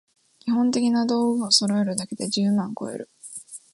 [0.39, 3.07] 基本的な道具をそろえるだけで十万こえる